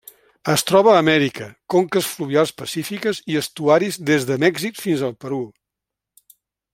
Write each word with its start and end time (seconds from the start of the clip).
Es 0.51 0.61
troba 0.69 0.93
a 0.93 1.01
Amèrica: 1.01 1.49
conques 1.73 2.07
fluvials 2.15 2.53
pacífiques 2.63 3.21
i 3.35 3.39
estuaris 3.45 4.01
des 4.11 4.29
de 4.31 4.41
Mèxic 4.47 4.83
fins 4.87 5.05
al 5.11 5.17
Perú. 5.25 5.43